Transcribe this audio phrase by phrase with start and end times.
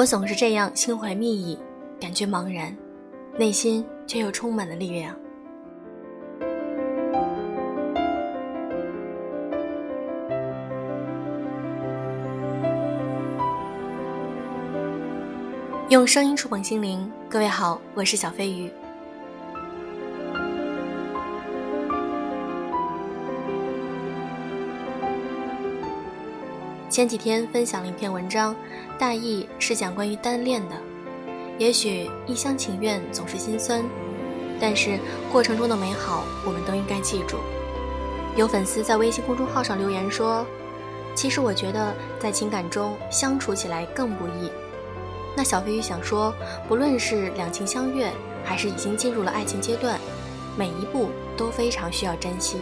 [0.00, 1.58] 我总是这样心怀蜜意，
[2.00, 2.74] 感觉茫然，
[3.36, 5.14] 内心却又充满了力量。
[15.90, 18.70] 用声音触碰心灵，各位好，我是小飞鱼。
[27.00, 28.54] 前几天分享了一篇文章，
[28.98, 30.76] 大意是讲关于单恋的。
[31.56, 33.82] 也许一厢情愿总是心酸，
[34.60, 34.98] 但是
[35.32, 37.38] 过程中的美好，我们都应该记住。
[38.36, 40.44] 有粉丝在微信公众号上留言说
[41.16, 44.52] ：“其实我觉得在情感中相处起来更不易。”
[45.34, 46.34] 那小飞鱼想说，
[46.68, 48.12] 不论是两情相悦，
[48.44, 49.98] 还是已经进入了爱情阶段，
[50.54, 52.58] 每一步都非常需要珍惜。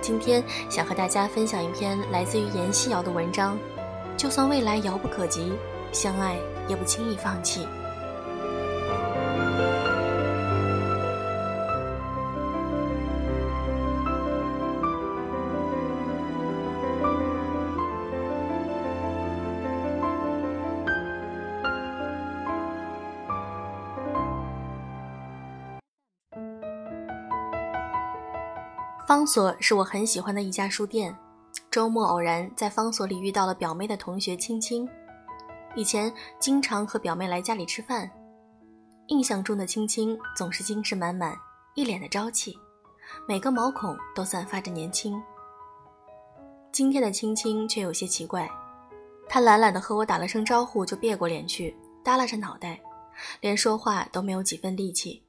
[0.00, 3.58] 今天想和大家分享一篇来自于严希瑶的文章，
[4.16, 5.52] 就算未来遥不可及，
[5.92, 6.36] 相爱
[6.68, 7.66] 也不轻易放弃。
[29.10, 31.12] 方所是我很喜欢的一家书店，
[31.68, 34.88] 周末偶然在方所里遇到了表妹的同学青青，
[35.74, 38.08] 以前经常和表妹来家里吃饭，
[39.08, 41.36] 印象中的青青总是精神满满，
[41.74, 42.56] 一脸的朝气，
[43.26, 45.20] 每个毛孔都散发着年轻。
[46.70, 48.48] 今天的青青却有些奇怪，
[49.28, 52.80] 她懒懒的和我打了声招呼就别过脸去，耷拉着脑袋，
[53.40, 55.24] 连说话都没有几分力气。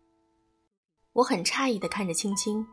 [1.14, 2.64] 我很诧异的看着青青。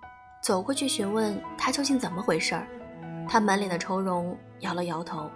[0.41, 2.67] 走过去询问他究竟怎么回事儿，
[3.29, 5.31] 他满脸的愁容，摇了摇头。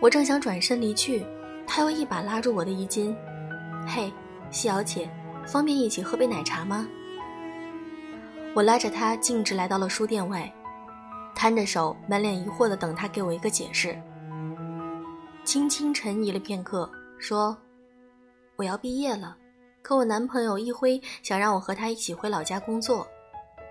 [0.00, 1.24] 我正想转身离去，
[1.66, 3.16] 他又一把拉住我的衣襟
[3.88, 4.12] ：“嘿，
[4.50, 5.08] 西瑶姐，
[5.46, 6.86] 方便一起喝杯奶茶吗？”
[8.54, 10.52] 我拉着他径直来到了书店外，
[11.34, 14.00] 摊着手，满脸疑惑的等他给我一个解释。
[15.44, 16.88] 轻轻沉吟了片刻，
[17.18, 17.56] 说
[18.56, 19.36] ：“我要毕业了，
[19.82, 23.06] 可我男朋友一辉想让我和他一起回老家工作。”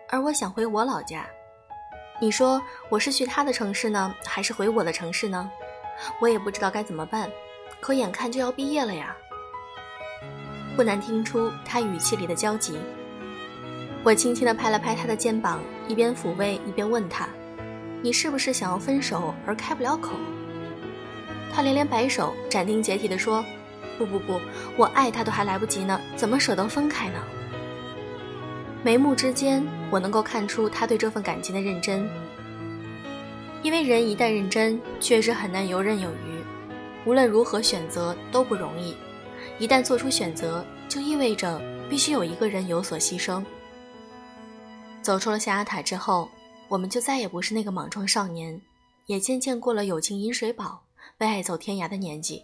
[0.09, 1.25] 而我想回我老家，
[2.19, 5.49] 你说我是去他的城市呢，还是回我的城市呢？
[6.19, 7.29] 我也不知道该怎么办。
[7.81, 9.13] 可眼看就要毕业了呀，
[10.75, 12.77] 不难听出他语气里的焦急。
[14.03, 17.27] 我轻轻地拍了拍他的肩膀，一边抚慰一边问他
[18.01, 20.13] ：“你是不是想要分手而开不了口？”
[21.53, 23.43] 他连连摆手，斩钉截铁地说
[23.99, 24.39] ：“不不不，
[24.77, 27.19] 我爱他都还来不及呢，怎么舍得分开呢？”
[28.83, 32.07] 眉目之间，我能够看出他对这份感情的认真。
[33.61, 36.43] 因为人一旦认真，确实很难游刃有余。
[37.05, 38.93] 无论如何选择都不容易，
[39.57, 43.41] 一旦做出选择，就意味着必须有一个人有所牺牲。
[45.01, 46.29] 走出了象牙塔之后，
[46.67, 48.59] 我们就再也不是那个莽撞少年，
[49.05, 50.83] 也渐渐过了友情饮水饱，
[51.19, 52.43] 为爱走天涯的年纪。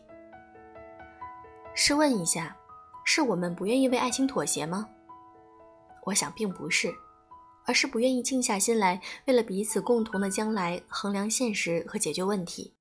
[1.76, 2.56] 试问一下，
[3.04, 4.88] 是我们不愿意为爱情妥协吗？
[6.06, 6.94] 我想并不是，
[7.66, 12.76] 而是不愿意静下心来，为了彼此共同的将来衡量现实和解决问题。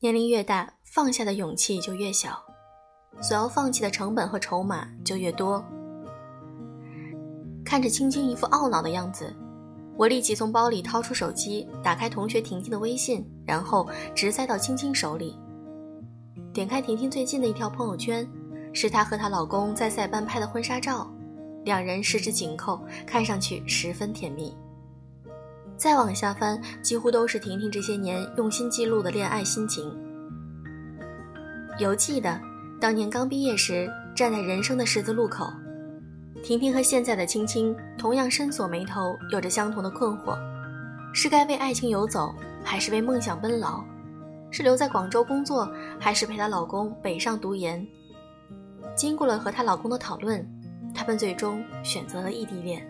[0.00, 2.42] 年龄越大，放下的勇气就越小，
[3.20, 5.64] 所要放弃的成本和筹码就越多。
[7.64, 9.34] 看着青青一副懊恼的样子，
[9.96, 15.38] 我立即从包里掏出手机，打开同学婷婷的微信，然后直塞到青青手里。
[16.52, 18.28] 点开婷婷最近的一条朋友圈，
[18.74, 21.10] 是她和她老公在塞班拍的婚纱照。
[21.64, 24.54] 两人十指紧扣，看上去十分甜蜜。
[25.76, 29.92] 再往下翻，几乎都是婷婷这些年用心记录的恋爱心情。
[31.78, 32.40] 犹记得
[32.80, 35.52] 当年刚毕业时，站在人生的十字路口，
[36.42, 40.36] 婷婷和现在的青青同样深锁眉头，有着相同的困惑：
[41.12, 43.82] 是该为爱情游走，还是为梦想奔劳？
[44.50, 45.68] 是留在广州工作，
[45.98, 47.84] 还是陪她老公北上读研？
[48.94, 50.46] 经过了和她老公的讨论。
[50.94, 52.86] 他们最终选择了异地恋。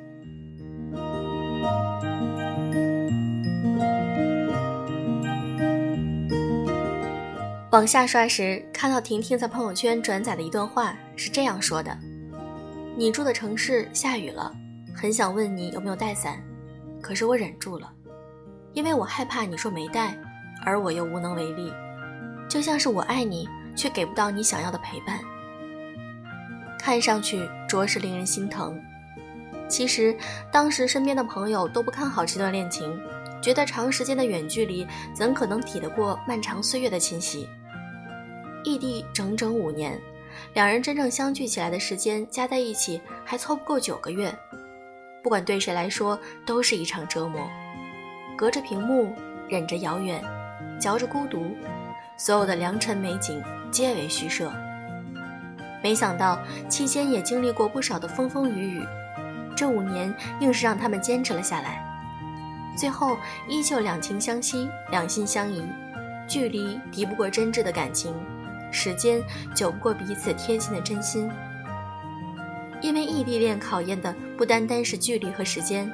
[7.70, 11.96] 往下刷时，看到婷婷在朋友圈转载的一段话，是这样说的
[12.94, 14.52] ：“你住的城市下雨了，
[14.94, 16.38] 很想问你有没有带伞，
[17.00, 17.90] 可是我忍住了，
[18.74, 20.14] 因为我害怕你说没带，
[20.62, 21.72] 而我又无能为力，
[22.46, 25.18] 就像是我爱你，却给不到你想要的陪伴。”
[26.82, 28.76] 看上去着实令人心疼。
[29.68, 30.14] 其实，
[30.50, 33.00] 当时身边的朋友都不看好这段恋情，
[33.40, 34.84] 觉得长时间的远距离
[35.14, 37.48] 怎可能抵得过漫长岁月的侵袭，
[38.64, 39.98] 异地整整五年，
[40.54, 44.36] 两人真正相聚起来的时间加在一起还凑不够九个月。
[45.22, 47.48] 不管对谁来说，都是一场折磨。
[48.36, 49.14] 隔着屏幕，
[49.48, 50.20] 忍着遥远，
[50.80, 51.46] 嚼着孤独，
[52.18, 53.40] 所有的良辰美景
[53.70, 54.52] 皆为虚设。
[55.82, 56.38] 没想到
[56.68, 58.86] 期间也经历过不少的风风雨雨，
[59.56, 61.84] 这五年硬是让他们坚持了下来。
[62.76, 63.18] 最后
[63.48, 65.62] 依旧两情相惜，两心相依。
[66.28, 68.14] 距离敌不过真挚的感情，
[68.70, 69.20] 时间
[69.54, 71.28] 久不过彼此贴心的真心。
[72.80, 75.92] 因为异地恋考验的不单单是距离和时间，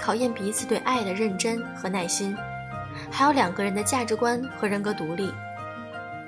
[0.00, 2.36] 考验彼此对爱的认真和耐心，
[3.10, 5.32] 还有两个人的价值观和人格独立。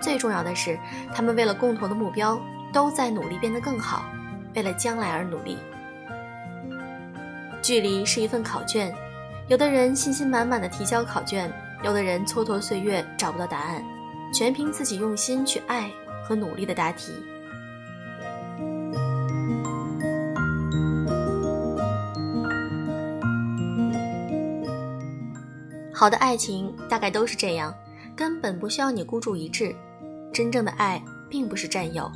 [0.00, 0.78] 最重要的是，
[1.12, 2.40] 他们为了共同的目标，
[2.72, 4.04] 都在努力变得更好，
[4.54, 5.58] 为了将来而努力。
[7.62, 8.94] 距离是一份考卷，
[9.48, 11.52] 有的人信心满满的提交考卷，
[11.82, 13.84] 有的人蹉跎岁月找不到答案，
[14.32, 15.90] 全凭自己用心去爱
[16.24, 17.12] 和努力的答题。
[25.92, 27.74] 好的爱情大概都是这样，
[28.16, 29.76] 根本不需要你孤注一掷。
[30.32, 32.10] 真正的爱并不是占有，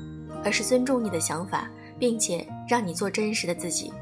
[0.44, 1.68] 而是尊重你的想法，
[1.98, 3.92] 并且让你做真实的自己。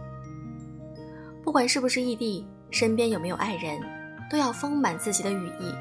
[1.45, 3.81] 不管是不是异地，身边有没有爱人，
[4.31, 5.75] 都要丰满自己的羽翼，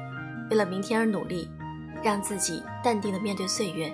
[0.50, 1.48] 为了明天而努力，
[2.02, 3.92] 让自己淡定的面对岁月，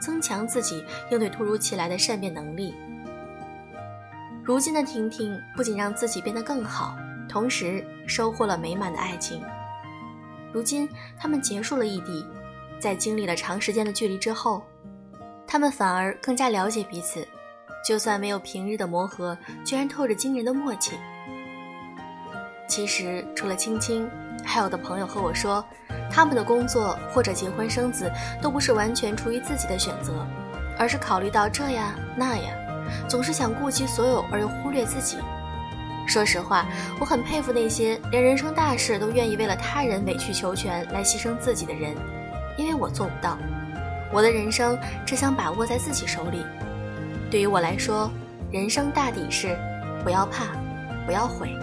[0.00, 2.74] 增强自己应对突如其来的善变能力。
[4.42, 6.96] 如今的婷婷不仅让自己变得更好。
[7.28, 9.40] 同时收获了美满的爱情。
[10.52, 12.26] 如今他们结束了异地，
[12.80, 14.64] 在经历了长时间的距离之后，
[15.50, 17.26] 他们反而更加了解彼此。
[17.84, 20.96] 就算没有平日的磨合，居然透着惊人的默契。
[22.68, 24.08] 其实除了青青，
[24.44, 25.64] 还有的朋友和我说，
[26.08, 28.08] 他们的工作或者结婚生子
[28.40, 30.24] 都不是完全出于自己的选择，
[30.78, 32.54] 而是考虑到这呀那呀，
[33.08, 35.16] 总是想顾及所有而又忽略自己。
[36.06, 36.64] 说实话，
[37.00, 41.96] 我很佩服那些连人生大事都愿意为了他人委曲求全来牺牲自己的人，
[42.56, 43.36] 因为我做不到。
[44.12, 46.44] 我的人生只想把握在自己手里。
[47.30, 48.10] 对于我来说，
[48.50, 49.56] 人生大抵是
[50.02, 50.46] 不要怕，
[51.06, 51.56] 不要悔。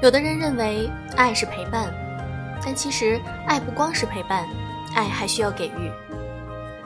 [0.00, 1.92] 有的人认为爱是陪伴，
[2.64, 4.44] 但其实爱不光是陪伴，
[4.96, 5.90] 爱还需要给予。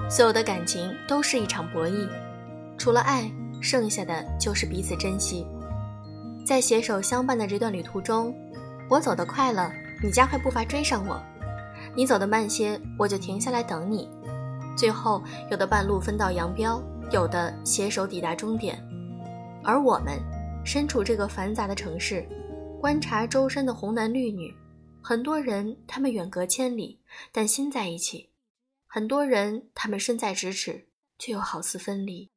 [0.08, 2.08] 所有的感情都是一场博弈，
[2.79, 3.31] 除了爱，
[3.61, 5.47] 剩下的就是彼此珍惜。
[6.47, 8.35] 在携手相伴的这段旅途中，
[8.88, 9.73] 我走得快了，
[10.03, 11.17] 你加快步伐追上我；
[11.94, 14.08] 你走得慢些，我就停下来等你。
[14.76, 16.81] 最后，有的半路分道扬镳，
[17.11, 18.81] 有的携手抵达终点。
[19.64, 20.20] 而我们
[20.64, 22.26] 身处这个繁杂的城市。
[22.79, 24.55] 观察周身的红男绿女，
[25.03, 27.00] 很多人他们远隔千里，
[27.32, 28.29] 但心在一起；
[28.87, 30.87] 很多人他们身在咫尺，
[31.19, 32.31] 却又好似分离。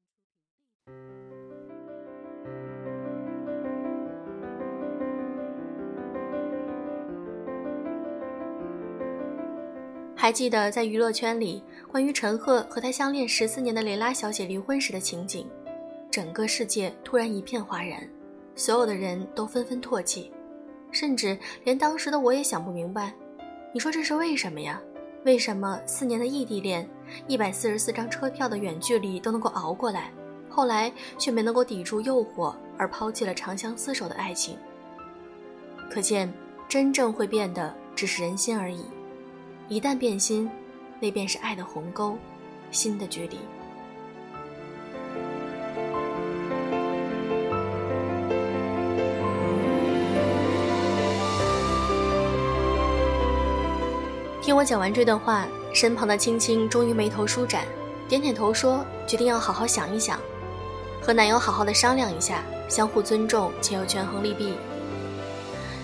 [10.15, 15.49] 还记得在娱乐圈里，关于陈赫和他相恋十四年的蕾拉小姐离婚时的情景，
[16.11, 18.07] 整个世界突然一片哗然。
[18.53, 20.33] 所有的人都纷纷唾弃，
[20.91, 23.13] 甚至连当时的我也想不明白。
[23.73, 24.81] 你说这是为什么呀？
[25.25, 26.89] 为什么四年的异地恋，
[27.27, 30.11] 一百四十四张车票的远距离都能够熬过来，
[30.49, 34.57] 后来却没能够抵住诱惑而抛弃了长相厮守的爱情？
[35.91, 36.31] 可见，
[36.69, 38.85] 真正会变的只是人心而已。
[39.67, 40.49] 一旦变心，
[41.01, 42.17] 那便是爱的鸿沟，
[42.71, 43.37] 心的距离。
[54.49, 57.67] 听我讲完这段话，身旁的青青终于眉头舒展，
[58.07, 60.19] 点点头说：“决定要好好想一想，
[60.99, 64.55] 和男友好好的商量一下，相互尊重且又权衡利弊。”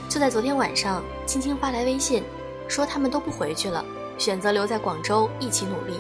[0.10, 2.24] 就在昨天晚上，青青发来微信，
[2.68, 3.86] 说他们都不回去了，
[4.18, 6.00] 选择留在广州一起努力。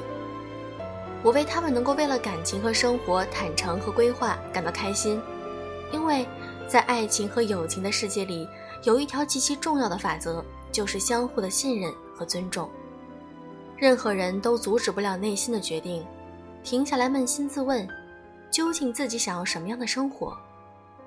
[1.21, 5.21] 我为他们能够为了感情和生活坦诚和规划感到开心，
[5.91, 6.25] 因为
[6.67, 8.49] 在爱情和友情的世界里，
[8.81, 11.93] 有一条极其重要的法则，就是相互的信任。
[12.15, 12.69] 和尊重，
[13.77, 16.05] 任何人都阻止不了内心的决定。
[16.63, 17.87] 停下来，扪心自问，
[18.49, 20.35] 究竟自己想要什么样的生活？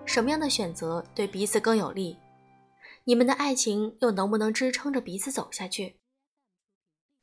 [0.04, 2.16] 什么样的选择对彼此更有利？
[3.04, 5.98] 你们的爱情又能不能支撑着彼此走下去？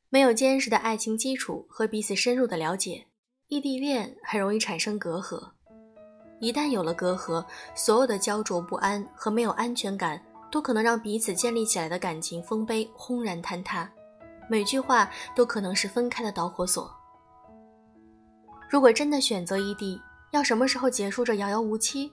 [0.08, 3.06] 没有坚实的爱情基础和彼此深入的了解，
[3.48, 5.52] 异地恋很容易产生隔阂。
[6.38, 10.22] 一旦有了隔阂，所有的焦灼不安和没有安全感，
[10.56, 13.86] 都可能让彼此建立起来的感情丰碑轰然坍塌。
[14.48, 16.90] 每句话都可能是分开的导火索。
[18.66, 22.10] 如果真的选择异地，要什么时候结束这遥遥无期？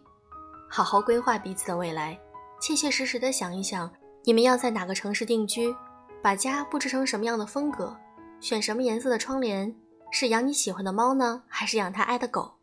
[0.69, 2.19] 好好规划彼此的未来，
[2.59, 3.89] 切切实实的想一想，
[4.25, 5.73] 你们要在哪个城市定居，
[6.21, 7.95] 把家布置成什么样的风格，
[8.41, 9.73] 选什么颜色的窗帘，
[10.11, 12.55] 是养你喜欢的猫呢，还是养它爱的狗？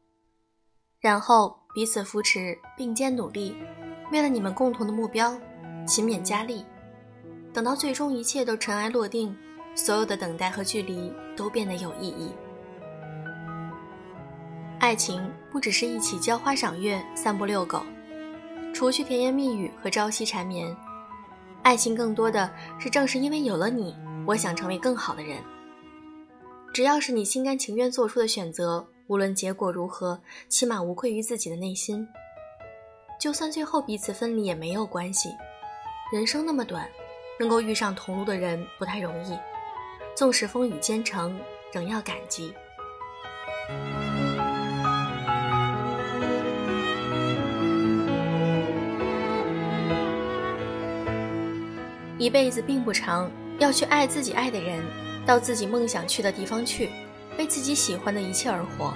[1.01, 3.57] 然后彼此扶持，并肩努力，
[4.13, 5.35] 为了你们共同的目标，
[5.87, 6.65] 勤勉加力。
[7.53, 9.37] 等到最终一切都尘埃落定，
[9.75, 12.31] 所有的等待和距离都变得有意义。
[14.79, 17.83] 爱情不只是一起浇花赏月、散步遛狗，
[18.73, 20.75] 除去甜言蜜语和朝夕缠绵，
[21.63, 23.95] 爱情更多的是正是因为有了你，
[24.27, 25.39] 我想成为更好的人。
[26.73, 28.87] 只要是你心甘情愿做出的选择。
[29.09, 32.07] 无论结果如何，起码无愧于自己的内心。
[33.19, 35.31] 就算最后彼此分离也没有关系。
[36.13, 36.89] 人生那么短，
[37.39, 39.39] 能够遇上同路的人不太容易。
[40.13, 41.39] 纵使风雨兼程，
[41.73, 42.53] 仍要感激。
[52.19, 54.83] 一辈子并不长，要去爱自己爱的人，
[55.25, 56.91] 到自己梦想去的地方去。
[57.39, 58.93] 为自己喜欢的一切而活，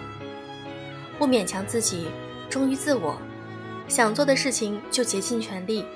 [1.16, 2.08] 不勉强自己，
[2.50, 3.16] 忠于自我，
[3.86, 5.86] 想做的事情就竭尽全力，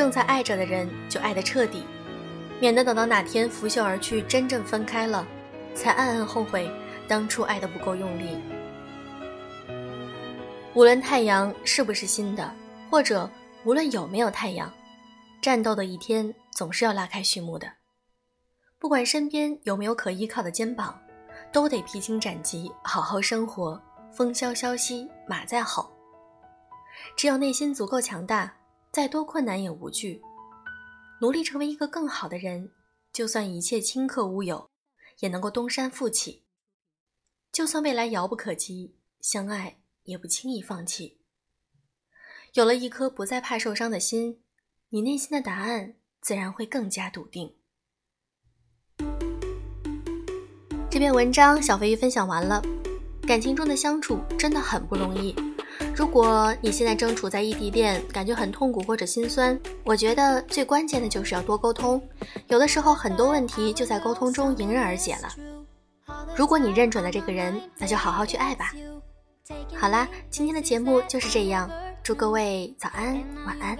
[0.00, 1.84] 正在爱着的人就爱得彻底，
[2.58, 5.26] 免得等到哪天拂袖而去，真正分开了，
[5.74, 6.70] 才暗暗后悔
[7.06, 8.40] 当初爱得不够用力。
[10.72, 12.50] 无论太阳是不是新的，
[12.90, 13.28] 或者
[13.62, 14.72] 无论有没有太阳，
[15.42, 17.70] 战斗的一天总是要拉开序幕的。
[18.78, 20.98] 不管身边有没有可依靠的肩膀。
[21.52, 23.78] 都得披荆斩棘，好好生活。
[24.10, 25.90] 风萧萧兮马在吼。
[27.14, 28.50] 只有内心足够强大，
[28.92, 30.20] 再多困难也无惧。
[31.20, 32.72] 努力成为一个更好的人，
[33.12, 34.70] 就算一切顷刻无有，
[35.20, 36.44] 也能够东山复起。
[37.52, 41.20] 就算未来遥不可及，相爱也不轻易放弃。
[42.54, 44.42] 有了一颗不再怕受伤的心，
[44.88, 47.54] 你内心的答案自然会更加笃定。
[50.90, 52.60] 这篇文章小飞鱼分享完了，
[53.22, 55.32] 感情中的相处真的很不容易。
[56.00, 62.00] 如果你现在正处在异地恋，感觉很痛苦或者心酸，我觉得最关键的就是要多沟通。
[62.48, 65.28] 有的时候很多问题就在沟通中迎刃而解了。
[66.34, 68.72] 如果你认准了这个人，那就好好去爱吧。
[69.76, 71.70] 好啦，今天的节目就是这样，
[72.02, 73.76] 祝各位早安晚安。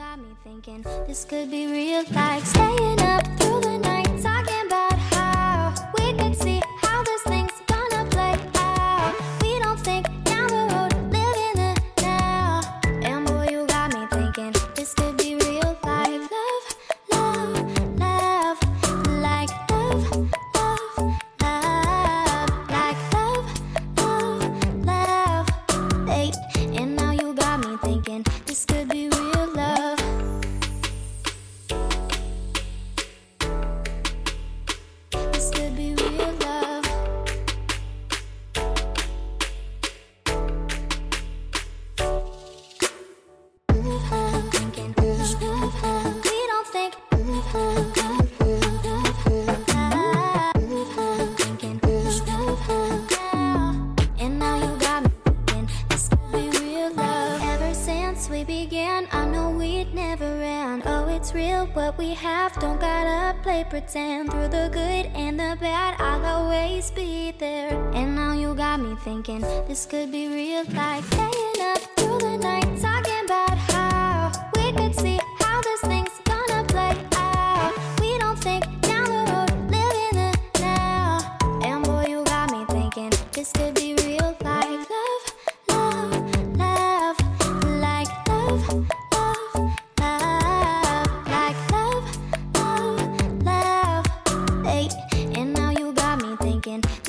[63.81, 64.31] Pretend.
[64.31, 67.73] Through the good and the bad, I'll always be there.
[67.95, 71.07] And now you got me thinking this could be real life.
[71.07, 75.20] Staying up through the night, talking about how we could see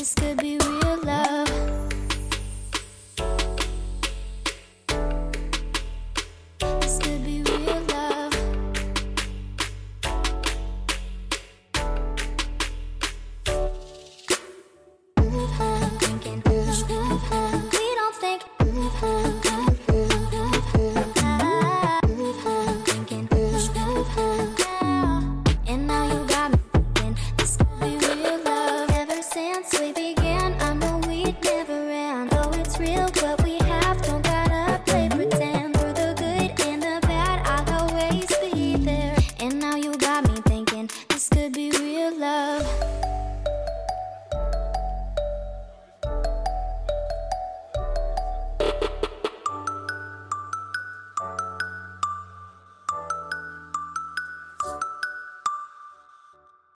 [0.02, 0.61] this could be